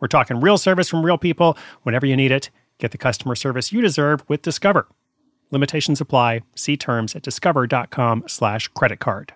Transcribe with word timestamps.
We're 0.00 0.08
talking 0.08 0.40
real 0.40 0.58
service 0.58 0.88
from 0.88 1.04
real 1.04 1.18
people 1.18 1.56
whenever 1.82 2.06
you 2.06 2.16
need 2.16 2.32
it. 2.32 2.50
Get 2.78 2.90
the 2.90 2.98
customer 2.98 3.34
service 3.34 3.72
you 3.72 3.80
deserve 3.80 4.22
with 4.28 4.42
Discover. 4.42 4.88
Limitations 5.50 6.00
apply. 6.00 6.42
See 6.54 6.76
terms 6.76 7.14
at 7.14 7.22
discover.com 7.22 8.24
slash 8.26 8.68
credit 8.68 8.98
card. 8.98 9.32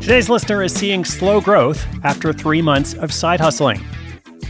Today's 0.00 0.30
listener 0.30 0.62
is 0.62 0.72
seeing 0.72 1.04
slow 1.04 1.38
growth 1.38 1.86
after 2.02 2.32
three 2.32 2.62
months 2.62 2.94
of 2.94 3.12
side 3.12 3.40
hustling. 3.40 3.84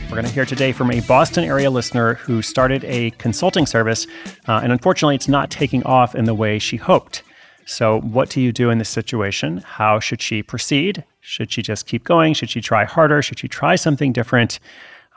We're 0.09 0.15
going 0.15 0.25
to 0.25 0.33
hear 0.33 0.47
today 0.47 0.73
from 0.73 0.91
a 0.91 1.01
Boston 1.01 1.45
area 1.45 1.71
listener 1.71 2.15
who 2.15 2.41
started 2.41 2.83
a 2.85 3.11
consulting 3.19 3.67
service, 3.67 4.07
uh, 4.47 4.61
and 4.63 4.73
unfortunately, 4.73 5.17
it's 5.17 5.29
not 5.29 5.51
taking 5.51 5.83
off 5.83 6.15
in 6.15 6.25
the 6.25 6.35
way 6.35 6.59
she 6.59 6.79
hoped. 6.79 7.23
So, 7.67 8.01
what 8.01 8.31
do 8.31 8.41
you 8.41 8.51
do 8.51 8.71
in 8.71 8.79
this 8.79 8.89
situation? 8.89 9.59
How 9.59 10.01
should 10.01 10.23
she 10.23 10.43
proceed? 10.43 11.05
Should 11.21 11.53
she 11.53 11.61
just 11.61 11.87
keep 11.87 12.05
going? 12.05 12.33
Should 12.33 12.49
she 12.49 12.63
try 12.63 12.87
harder? 12.87 13.21
Should 13.21 13.39
she 13.39 13.49
try 13.49 13.77
something 13.77 14.15
different? 14.15 14.61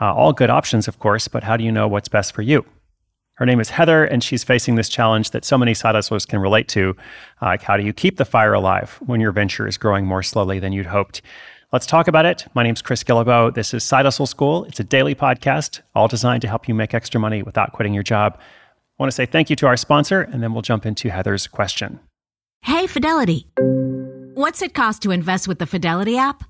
Uh, 0.02 0.14
all 0.14 0.34
good 0.34 0.50
options, 0.50 0.90
of 0.90 1.00
course, 1.00 1.30
but 1.30 1.44
how 1.44 1.56
do 1.56 1.64
you 1.64 1.72
know 1.72 1.88
what's 1.88 2.10
best 2.10 2.34
for 2.34 2.42
you? 2.42 2.66
Her 3.36 3.46
name 3.46 3.62
is 3.62 3.70
Heather, 3.70 4.04
and 4.04 4.22
she's 4.22 4.44
facing 4.44 4.76
this 4.76 4.90
challenge 4.90 5.32
that 5.32 5.46
so 5.46 5.58
many 5.58 5.74
side 5.74 5.96
hustlers 5.96 6.26
can 6.26 6.40
relate 6.40 6.68
to. 6.68 6.98
Like, 7.42 7.62
how 7.62 7.78
do 7.78 7.84
you 7.84 7.94
keep 7.94 8.18
the 8.18 8.26
fire 8.26 8.54
alive 8.54 9.00
when 9.06 9.22
your 9.22 9.32
venture 9.32 9.70
is 9.70 9.78
growing 9.78 10.06
more 10.06 10.22
slowly 10.22 10.60
than 10.60 10.74
you'd 10.74 10.88
hoped? 10.88 11.22
Let's 11.72 11.86
talk 11.86 12.10
about 12.10 12.26
it. 12.26 12.48
My 12.54 12.64
name 12.64 12.74
is 12.74 12.82
Chris 12.82 13.02
Guillebeau. 13.02 13.54
This 13.54 13.74
is 13.74 13.82
Side 13.82 14.04
Hustle 14.04 14.26
School. 14.26 14.66
It's 14.66 14.82
a 14.82 14.84
daily 14.84 15.16
podcast, 15.16 15.80
all 15.96 16.10
designed 16.10 16.42
to 16.42 16.50
help 16.50 16.68
you 16.68 16.74
make 16.74 16.94
extra 16.94 17.18
money 17.18 17.44
without 17.44 17.72
quitting 17.72 17.94
your 17.94 18.04
job. 18.04 18.38
I 18.38 18.44
want 19.00 19.10
to 19.10 19.16
say 19.16 19.26
thank 19.26 19.50
you 19.50 19.56
to 19.56 19.68
our 19.68 19.78
sponsor, 19.78 20.22
and 20.22 20.44
then 20.44 20.52
we'll 20.52 20.64
jump 20.64 20.86
into 20.86 21.10
Heather's 21.10 21.48
question. 21.48 22.02
Hey, 22.64 22.88
Fidelity. 22.88 23.48
What's 24.34 24.62
it 24.62 24.74
cost 24.74 25.02
to 25.04 25.12
invest 25.12 25.48
with 25.48 25.60
the 25.60 25.66
Fidelity 25.66 26.18
app? 26.18 26.44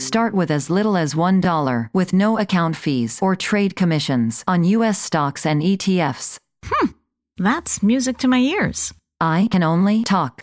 Start 0.00 0.32
with 0.32 0.50
as 0.50 0.70
little 0.70 0.96
as 0.96 1.12
$1 1.12 1.90
with 1.92 2.14
no 2.14 2.38
account 2.38 2.74
fees 2.74 3.18
or 3.20 3.36
trade 3.36 3.76
commissions 3.76 4.44
on 4.48 4.64
U.S. 4.64 4.98
stocks 4.98 5.44
and 5.44 5.60
ETFs. 5.60 6.38
Hmm, 6.64 6.92
that's 7.36 7.82
music 7.82 8.16
to 8.18 8.28
my 8.28 8.38
ears. 8.38 8.94
I 9.20 9.48
can 9.50 9.62
only 9.62 10.04
talk. 10.04 10.42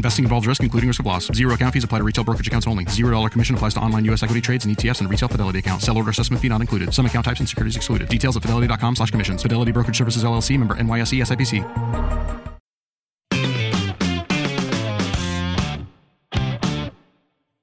Investing 0.00 0.24
involves 0.24 0.46
risk, 0.46 0.62
including 0.62 0.88
risk 0.88 1.00
of 1.00 1.04
loss. 1.04 1.26
Zero 1.26 1.52
account 1.52 1.74
fees 1.74 1.84
apply 1.84 1.98
to 1.98 2.04
retail 2.04 2.24
brokerage 2.24 2.48
accounts 2.48 2.66
only. 2.66 2.86
Zero 2.86 3.10
dollar 3.10 3.28
commission 3.28 3.54
applies 3.54 3.74
to 3.74 3.80
online 3.80 4.06
U.S. 4.06 4.22
equity 4.22 4.40
trades 4.40 4.64
and 4.64 4.74
ETFs 4.74 5.00
and 5.00 5.10
retail 5.10 5.28
Fidelity 5.28 5.58
accounts. 5.58 5.84
Sell 5.84 5.94
order 5.94 6.08
assessment 6.08 6.40
fee 6.40 6.48
not 6.48 6.62
included. 6.62 6.94
Some 6.94 7.04
account 7.04 7.26
types 7.26 7.40
and 7.40 7.46
securities 7.46 7.76
excluded. 7.76 8.08
Details 8.08 8.34
at 8.34 8.40
fidelity.com 8.42 8.96
slash 8.96 9.10
commissions. 9.10 9.42
Fidelity 9.42 9.72
Brokerage 9.72 9.98
Services 9.98 10.24
LLC 10.24 10.58
member 10.58 10.74
NYSE 10.76 11.20
SIPC. 11.20 11.60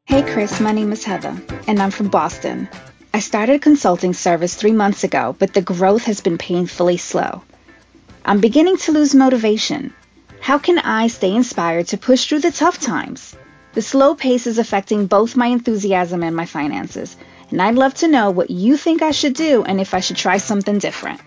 Hey 0.06 0.22
Chris, 0.32 0.60
my 0.60 0.72
name 0.72 0.92
is 0.92 1.04
Heather, 1.04 1.42
and 1.66 1.82
I'm 1.82 1.90
from 1.90 2.10
Boston. 2.10 2.70
I 3.16 3.20
started 3.20 3.56
a 3.56 3.60
consulting 3.60 4.14
service 4.14 4.54
three 4.54 4.74
months 4.74 5.04
ago, 5.04 5.36
but 5.40 5.56
the 5.56 5.64
growth 5.64 6.04
has 6.04 6.22
been 6.22 6.38
painfully 6.38 6.98
slow. 6.98 7.42
I'm 8.26 8.42
beginning 8.42 8.78
to 8.78 8.92
lose 8.92 9.16
motivation. 9.16 9.92
How 10.40 10.58
can 10.58 10.80
I 10.80 11.08
stay 11.08 11.34
inspired 11.34 11.88
to 11.88 11.98
push 11.98 12.28
through 12.28 12.40
the 12.40 12.52
tough 12.52 12.80
times? 12.80 13.36
The 13.74 13.82
slow 13.82 14.16
pace 14.16 14.48
is 14.48 14.58
affecting 14.58 15.06
both 15.06 15.36
my 15.36 15.48
enthusiasm 15.48 16.24
and 16.24 16.36
my 16.36 16.46
finances, 16.46 17.18
and 17.50 17.62
I'd 17.62 17.76
love 17.76 17.94
to 17.96 18.08
know 18.08 18.32
what 18.32 18.50
you 18.50 18.78
think 18.78 19.02
I 19.02 19.12
should 19.12 19.34
do 19.34 19.64
and 19.64 19.80
if 19.80 19.94
I 19.94 20.00
should 20.00 20.18
try 20.18 20.38
something 20.38 20.80
different. 20.80 21.22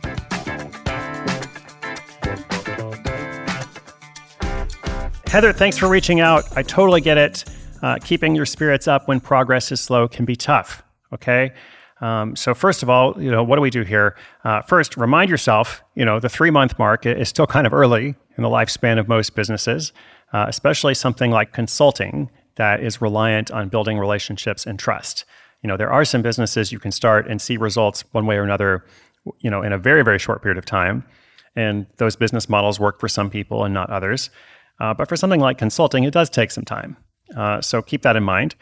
Heather, 5.28 5.52
thanks 5.52 5.78
for 5.78 5.88
reaching 5.88 6.20
out. 6.20 6.44
I 6.56 6.62
totally 6.62 7.00
get 7.00 7.16
it. 7.16 7.44
Uh, 7.82 7.98
keeping 8.02 8.34
your 8.34 8.46
spirits 8.46 8.88
up 8.88 9.06
when 9.06 9.20
progress 9.20 9.70
is 9.70 9.80
slow 9.80 10.08
can 10.08 10.24
be 10.24 10.34
tough. 10.34 10.82
Okay. 11.12 11.52
Um, 12.00 12.34
so 12.34 12.54
first 12.54 12.82
of 12.82 12.88
all, 12.88 13.20
you 13.20 13.30
know, 13.30 13.42
what 13.42 13.56
do 13.56 13.62
we 13.62 13.70
do 13.70 13.82
here? 13.82 14.16
Uh, 14.44 14.62
first, 14.62 14.96
remind 14.96 15.30
yourself, 15.30 15.82
you 15.94 16.04
know, 16.04 16.18
the 16.18 16.28
three 16.28 16.50
month 16.50 16.78
mark 16.78 17.04
is 17.06 17.28
still 17.28 17.46
kind 17.46 17.66
of 17.66 17.74
early 17.74 18.14
in 18.36 18.42
the 18.42 18.48
lifespan 18.48 18.98
of 18.98 19.06
most 19.08 19.34
businesses, 19.34 19.92
uh, 20.32 20.46
especially 20.48 20.94
something 20.94 21.30
like 21.30 21.52
consulting 21.52 22.30
that 22.56 22.82
is 22.82 23.00
reliant 23.00 23.50
on 23.50 23.68
building 23.68 23.98
relationships 23.98 24.66
and 24.66 24.78
trust. 24.78 25.24
You 25.62 25.68
know, 25.68 25.76
there 25.76 25.92
are 25.92 26.04
some 26.04 26.22
businesses 26.22 26.72
you 26.72 26.78
can 26.78 26.90
start 26.90 27.28
and 27.28 27.40
see 27.40 27.56
results 27.56 28.04
one 28.12 28.26
way 28.26 28.36
or 28.36 28.42
another, 28.42 28.84
you 29.40 29.50
know, 29.50 29.62
in 29.62 29.72
a 29.72 29.78
very 29.78 30.02
very 30.02 30.18
short 30.18 30.42
period 30.42 30.56
of 30.56 30.64
time, 30.64 31.04
and 31.54 31.86
those 31.98 32.16
business 32.16 32.48
models 32.48 32.80
work 32.80 32.98
for 32.98 33.08
some 33.08 33.28
people 33.28 33.64
and 33.64 33.74
not 33.74 33.90
others. 33.90 34.30
Uh, 34.80 34.94
but 34.94 35.06
for 35.06 35.16
something 35.16 35.40
like 35.40 35.58
consulting, 35.58 36.04
it 36.04 36.12
does 36.12 36.30
take 36.30 36.50
some 36.50 36.64
time. 36.64 36.96
Uh, 37.36 37.60
so 37.60 37.82
keep 37.82 38.00
that 38.02 38.16
in 38.16 38.22
mind. 38.22 38.54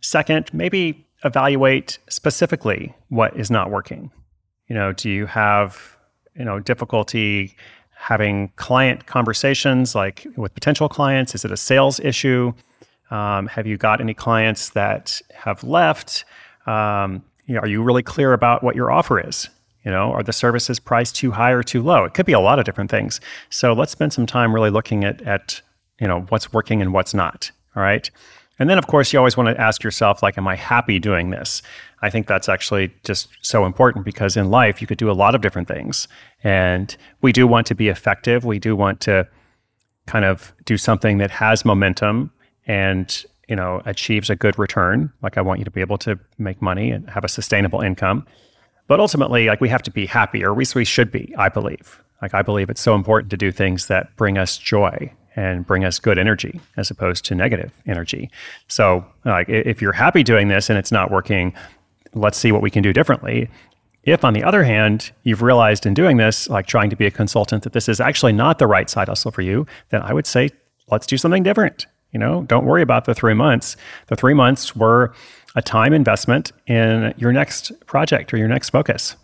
Second, 0.00 0.50
maybe 0.52 1.06
evaluate 1.24 1.98
specifically 2.08 2.94
what 3.08 3.36
is 3.36 3.50
not 3.50 3.70
working. 3.70 4.10
You 4.68 4.74
know, 4.74 4.92
do 4.92 5.10
you 5.10 5.26
have 5.26 5.96
you 6.36 6.44
know 6.44 6.60
difficulty 6.60 7.56
having 7.96 8.50
client 8.56 9.06
conversations 9.06 9.94
like 9.94 10.26
with 10.36 10.54
potential 10.54 10.88
clients? 10.88 11.34
Is 11.34 11.44
it 11.44 11.50
a 11.50 11.56
sales 11.56 12.00
issue? 12.00 12.52
Um, 13.10 13.46
have 13.48 13.66
you 13.66 13.76
got 13.76 14.00
any 14.00 14.14
clients 14.14 14.70
that 14.70 15.20
have 15.34 15.62
left? 15.64 16.24
Um, 16.66 17.22
you 17.46 17.54
know, 17.54 17.60
are 17.60 17.68
you 17.68 17.82
really 17.82 18.02
clear 18.02 18.32
about 18.32 18.62
what 18.62 18.74
your 18.74 18.90
offer 18.90 19.20
is? 19.20 19.48
You 19.84 19.90
know, 19.90 20.12
are 20.12 20.22
the 20.22 20.32
services 20.32 20.80
priced 20.80 21.14
too 21.14 21.30
high 21.30 21.50
or 21.50 21.62
too 21.62 21.82
low? 21.82 22.04
It 22.04 22.14
could 22.14 22.24
be 22.24 22.32
a 22.32 22.40
lot 22.40 22.58
of 22.58 22.64
different 22.64 22.90
things. 22.90 23.20
So 23.50 23.74
let's 23.74 23.92
spend 23.92 24.14
some 24.14 24.24
time 24.24 24.54
really 24.54 24.70
looking 24.70 25.04
at 25.04 25.20
at 25.22 25.60
you 26.00 26.08
know 26.08 26.22
what's 26.30 26.52
working 26.52 26.82
and 26.82 26.92
what's 26.92 27.14
not. 27.14 27.50
All 27.76 27.82
right. 27.82 28.10
And 28.58 28.70
then, 28.70 28.78
of 28.78 28.86
course, 28.86 29.12
you 29.12 29.18
always 29.18 29.36
want 29.36 29.48
to 29.48 29.60
ask 29.60 29.82
yourself, 29.82 30.22
like, 30.22 30.38
am 30.38 30.46
I 30.46 30.54
happy 30.54 30.98
doing 30.98 31.30
this? 31.30 31.62
I 32.02 32.10
think 32.10 32.26
that's 32.26 32.48
actually 32.48 32.94
just 33.02 33.28
so 33.42 33.64
important 33.64 34.04
because 34.04 34.36
in 34.36 34.50
life, 34.50 34.80
you 34.80 34.86
could 34.86 34.98
do 34.98 35.10
a 35.10 35.12
lot 35.12 35.34
of 35.34 35.40
different 35.40 35.66
things. 35.66 36.06
And 36.44 36.96
we 37.20 37.32
do 37.32 37.46
want 37.46 37.66
to 37.68 37.74
be 37.74 37.88
effective. 37.88 38.44
We 38.44 38.58
do 38.58 38.76
want 38.76 39.00
to 39.02 39.26
kind 40.06 40.24
of 40.24 40.52
do 40.66 40.76
something 40.76 41.18
that 41.18 41.30
has 41.30 41.64
momentum 41.64 42.30
and, 42.66 43.24
you 43.48 43.56
know, 43.56 43.82
achieves 43.86 44.30
a 44.30 44.36
good 44.36 44.58
return. 44.58 45.12
Like, 45.22 45.36
I 45.36 45.40
want 45.40 45.58
you 45.58 45.64
to 45.64 45.70
be 45.70 45.80
able 45.80 45.98
to 45.98 46.18
make 46.38 46.62
money 46.62 46.90
and 46.90 47.08
have 47.10 47.24
a 47.24 47.28
sustainable 47.28 47.80
income. 47.80 48.26
But 48.86 49.00
ultimately, 49.00 49.46
like, 49.46 49.60
we 49.60 49.68
have 49.70 49.82
to 49.82 49.90
be 49.90 50.06
happy, 50.06 50.44
or 50.44 50.52
at 50.52 50.58
least 50.58 50.74
we 50.74 50.84
should 50.84 51.10
be, 51.10 51.34
I 51.38 51.48
believe. 51.48 52.02
Like, 52.22 52.34
I 52.34 52.42
believe 52.42 52.70
it's 52.70 52.82
so 52.82 52.94
important 52.94 53.30
to 53.30 53.36
do 53.36 53.50
things 53.50 53.86
that 53.86 54.14
bring 54.16 54.38
us 54.38 54.58
joy 54.58 55.12
and 55.36 55.66
bring 55.66 55.84
us 55.84 55.98
good 55.98 56.18
energy 56.18 56.60
as 56.76 56.90
opposed 56.90 57.24
to 57.26 57.34
negative 57.34 57.72
energy. 57.86 58.30
So, 58.68 59.04
like, 59.24 59.48
if 59.48 59.82
you're 59.82 59.92
happy 59.92 60.22
doing 60.22 60.48
this 60.48 60.70
and 60.70 60.78
it's 60.78 60.92
not 60.92 61.10
working, 61.10 61.52
let's 62.14 62.38
see 62.38 62.52
what 62.52 62.62
we 62.62 62.70
can 62.70 62.82
do 62.82 62.92
differently. 62.92 63.50
If, 64.04 64.24
on 64.24 64.34
the 64.34 64.44
other 64.44 64.64
hand, 64.64 65.12
you've 65.22 65.42
realized 65.42 65.86
in 65.86 65.94
doing 65.94 66.18
this, 66.18 66.48
like 66.48 66.66
trying 66.66 66.90
to 66.90 66.96
be 66.96 67.06
a 67.06 67.10
consultant, 67.10 67.62
that 67.62 67.72
this 67.72 67.88
is 67.88 68.00
actually 68.00 68.32
not 68.32 68.58
the 68.58 68.66
right 68.66 68.88
side 68.88 69.08
hustle 69.08 69.30
for 69.30 69.42
you, 69.42 69.66
then 69.90 70.02
I 70.02 70.12
would 70.12 70.26
say, 70.26 70.50
let's 70.90 71.06
do 71.06 71.16
something 71.16 71.42
different. 71.42 71.86
You 72.12 72.20
know, 72.20 72.42
don't 72.42 72.66
worry 72.66 72.82
about 72.82 73.06
the 73.06 73.14
three 73.14 73.34
months. 73.34 73.76
The 74.06 74.16
three 74.16 74.34
months 74.34 74.76
were 74.76 75.14
a 75.56 75.62
time 75.62 75.92
investment 75.92 76.52
in 76.66 77.14
your 77.16 77.32
next 77.32 77.72
project 77.86 78.32
or 78.32 78.36
your 78.36 78.48
next 78.48 78.70
focus. 78.70 79.16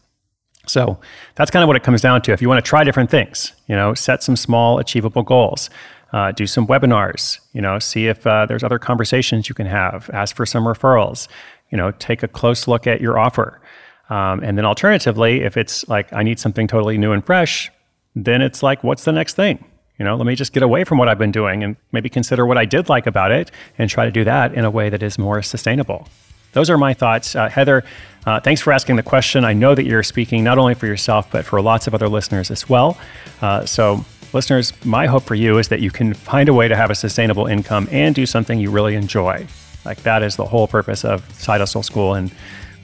So 0.66 0.98
that's 1.34 1.50
kind 1.50 1.62
of 1.62 1.66
what 1.66 1.76
it 1.76 1.82
comes 1.82 2.00
down 2.00 2.22
to. 2.22 2.32
If 2.32 2.42
you 2.42 2.48
want 2.48 2.64
to 2.64 2.68
try 2.68 2.84
different 2.84 3.10
things, 3.10 3.52
you 3.66 3.76
know, 3.76 3.94
set 3.94 4.22
some 4.22 4.36
small 4.36 4.78
achievable 4.78 5.22
goals. 5.22 5.70
Uh, 6.12 6.32
do 6.32 6.46
some 6.46 6.66
webinars, 6.66 7.38
you 7.52 7.60
know, 7.60 7.78
see 7.78 8.08
if 8.08 8.26
uh, 8.26 8.44
there's 8.46 8.64
other 8.64 8.78
conversations 8.78 9.48
you 9.48 9.54
can 9.54 9.66
have, 9.66 10.10
ask 10.12 10.34
for 10.34 10.44
some 10.44 10.64
referrals, 10.64 11.28
you 11.70 11.78
know, 11.78 11.92
take 11.92 12.22
a 12.22 12.28
close 12.28 12.66
look 12.66 12.86
at 12.86 13.00
your 13.00 13.16
offer. 13.18 13.60
Um, 14.08 14.42
and 14.42 14.58
then 14.58 14.64
alternatively, 14.64 15.42
if 15.42 15.56
it's 15.56 15.88
like, 15.88 16.12
I 16.12 16.24
need 16.24 16.40
something 16.40 16.66
totally 16.66 16.98
new 16.98 17.12
and 17.12 17.24
fresh, 17.24 17.70
then 18.16 18.42
it's 18.42 18.62
like, 18.62 18.82
what's 18.82 19.04
the 19.04 19.12
next 19.12 19.34
thing? 19.34 19.64
You 19.98 20.04
know, 20.04 20.16
let 20.16 20.26
me 20.26 20.34
just 20.34 20.52
get 20.52 20.62
away 20.62 20.84
from 20.84 20.98
what 20.98 21.08
I've 21.08 21.18
been 21.18 21.30
doing 21.30 21.62
and 21.62 21.76
maybe 21.92 22.08
consider 22.08 22.44
what 22.44 22.58
I 22.58 22.64
did 22.64 22.88
like 22.88 23.06
about 23.06 23.30
it 23.30 23.50
and 23.78 23.88
try 23.88 24.04
to 24.04 24.10
do 24.10 24.24
that 24.24 24.54
in 24.54 24.64
a 24.64 24.70
way 24.70 24.88
that 24.88 25.02
is 25.02 25.18
more 25.18 25.42
sustainable. 25.42 26.08
Those 26.52 26.70
are 26.70 26.78
my 26.78 26.94
thoughts. 26.94 27.36
Uh, 27.36 27.48
Heather, 27.48 27.84
uh, 28.26 28.40
thanks 28.40 28.60
for 28.60 28.72
asking 28.72 28.96
the 28.96 29.02
question. 29.02 29.44
I 29.44 29.52
know 29.52 29.74
that 29.74 29.84
you're 29.84 30.02
speaking 30.02 30.42
not 30.42 30.58
only 30.58 30.74
for 30.74 30.86
yourself, 30.86 31.30
but 31.30 31.44
for 31.44 31.60
lots 31.60 31.86
of 31.86 31.94
other 31.94 32.08
listeners 32.08 32.50
as 32.50 32.68
well. 32.68 32.98
Uh, 33.40 33.64
so, 33.66 34.04
listeners, 34.32 34.72
my 34.84 35.06
hope 35.06 35.24
for 35.24 35.34
you 35.34 35.58
is 35.58 35.68
that 35.68 35.80
you 35.80 35.90
can 35.90 36.14
find 36.14 36.48
a 36.48 36.54
way 36.54 36.68
to 36.68 36.76
have 36.76 36.90
a 36.90 36.94
sustainable 36.94 37.46
income 37.46 37.88
and 37.90 38.14
do 38.14 38.26
something 38.26 38.58
you 38.58 38.70
really 38.70 38.94
enjoy. 38.94 39.46
Like 39.84 40.02
that 40.02 40.22
is 40.22 40.36
the 40.36 40.44
whole 40.44 40.68
purpose 40.68 41.04
of 41.04 41.28
Side 41.34 41.60
Hustle 41.60 41.82
School. 41.82 42.14
And 42.14 42.30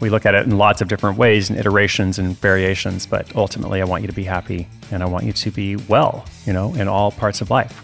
we 0.00 0.10
look 0.10 0.26
at 0.26 0.34
it 0.34 0.46
in 0.46 0.58
lots 0.58 0.80
of 0.80 0.88
different 0.88 1.18
ways 1.18 1.50
and 1.50 1.58
iterations 1.58 2.18
and 2.18 2.38
variations. 2.38 3.06
But 3.06 3.34
ultimately, 3.36 3.80
I 3.80 3.84
want 3.84 4.02
you 4.02 4.08
to 4.08 4.14
be 4.14 4.24
happy 4.24 4.68
and 4.90 5.02
I 5.02 5.06
want 5.06 5.24
you 5.24 5.32
to 5.32 5.50
be 5.50 5.76
well, 5.76 6.24
you 6.44 6.52
know, 6.52 6.74
in 6.74 6.88
all 6.88 7.12
parts 7.12 7.40
of 7.40 7.50
life. 7.50 7.82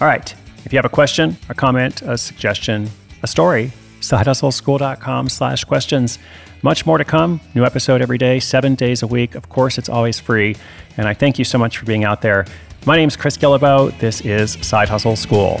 All 0.00 0.06
right. 0.06 0.34
If 0.64 0.72
you 0.72 0.76
have 0.76 0.84
a 0.84 0.90
question, 0.90 1.36
a 1.48 1.54
comment, 1.54 2.02
a 2.02 2.18
suggestion, 2.18 2.90
a 3.22 3.26
story, 3.26 3.72
sidehustleschool.com 4.00 5.28
slash 5.28 5.64
questions. 5.64 6.18
Much 6.62 6.86
more 6.86 6.98
to 6.98 7.04
come. 7.04 7.40
New 7.54 7.64
episode 7.64 8.02
every 8.02 8.18
day, 8.18 8.40
seven 8.40 8.74
days 8.74 9.02
a 9.02 9.06
week. 9.06 9.34
Of 9.34 9.48
course, 9.48 9.78
it's 9.78 9.88
always 9.88 10.18
free. 10.18 10.56
And 10.96 11.06
I 11.06 11.14
thank 11.14 11.38
you 11.38 11.44
so 11.44 11.58
much 11.58 11.78
for 11.78 11.84
being 11.84 12.04
out 12.04 12.22
there. 12.22 12.46
My 12.86 12.96
name 12.96 13.08
is 13.08 13.16
Chris 13.16 13.36
Guillebeau. 13.36 13.96
This 13.98 14.20
is 14.22 14.52
Side 14.66 14.88
Hustle 14.88 15.16
School. 15.16 15.60